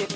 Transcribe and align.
Who 0.00 0.06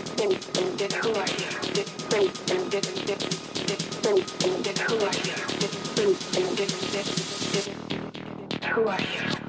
are 8.89 9.01
you? 9.01 9.44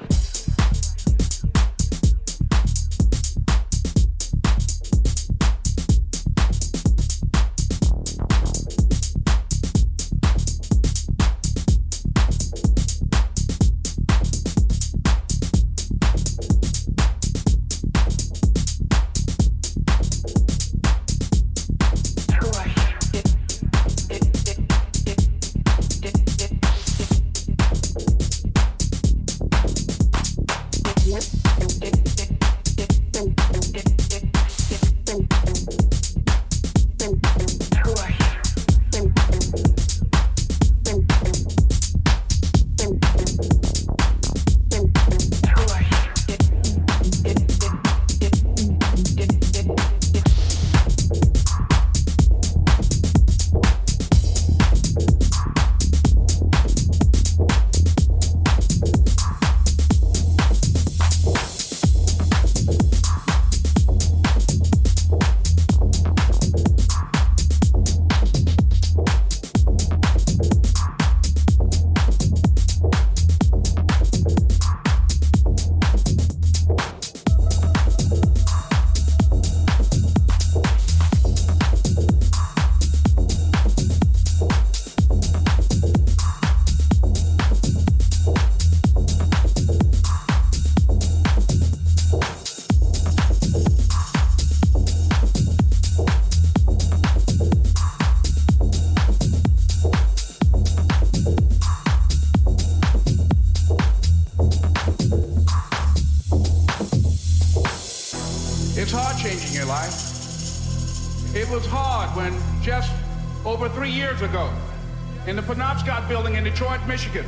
Michigan, 116.86 117.24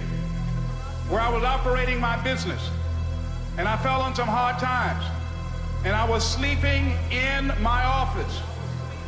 where 1.08 1.20
I 1.20 1.30
was 1.30 1.42
operating 1.42 2.00
my 2.00 2.16
business. 2.22 2.70
And 3.56 3.66
I 3.66 3.76
fell 3.78 4.00
on 4.00 4.14
some 4.14 4.28
hard 4.28 4.58
times. 4.58 5.04
And 5.84 5.94
I 5.94 6.08
was 6.08 6.24
sleeping 6.24 6.96
in 7.10 7.52
my 7.60 7.84
office. 7.84 8.40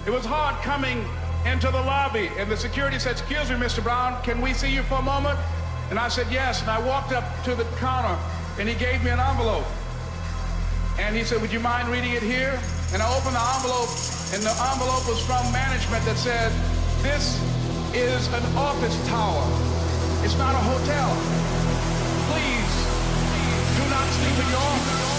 It 0.06 0.10
was 0.10 0.24
hard 0.24 0.60
coming 0.62 1.04
into 1.46 1.68
the 1.68 1.80
lobby. 1.80 2.30
And 2.36 2.50
the 2.50 2.56
security 2.56 2.98
said, 2.98 3.12
Excuse 3.12 3.50
me, 3.50 3.56
Mr. 3.56 3.82
Brown, 3.82 4.20
can 4.22 4.40
we 4.40 4.52
see 4.52 4.72
you 4.72 4.82
for 4.82 4.96
a 4.96 5.02
moment? 5.02 5.38
And 5.90 5.98
I 5.98 6.08
said, 6.08 6.26
Yes. 6.30 6.62
And 6.62 6.70
I 6.70 6.80
walked 6.80 7.12
up 7.12 7.24
to 7.44 7.54
the 7.54 7.64
counter 7.78 8.18
and 8.58 8.68
he 8.68 8.74
gave 8.74 9.02
me 9.04 9.10
an 9.10 9.20
envelope. 9.20 9.66
And 10.98 11.16
he 11.16 11.24
said, 11.24 11.40
Would 11.40 11.52
you 11.52 11.60
mind 11.60 11.88
reading 11.88 12.12
it 12.12 12.22
here? 12.22 12.58
And 12.92 13.00
I 13.00 13.08
opened 13.16 13.36
the 13.36 13.46
envelope, 13.54 13.88
and 14.34 14.42
the 14.42 14.50
envelope 14.50 15.06
was 15.06 15.24
from 15.24 15.46
management 15.52 16.04
that 16.04 16.16
said, 16.16 16.50
This 17.02 17.38
is 17.94 18.26
an 18.34 18.44
office 18.56 19.08
tower. 19.08 19.69
It's 20.22 20.36
not 20.36 20.54
a 20.54 20.58
hotel. 20.58 21.08
Please 22.28 22.72
do 23.76 23.90
not 23.90 24.06
sleep 24.12 24.44
in 24.44 24.50
your 24.50 24.60
office. 24.60 25.09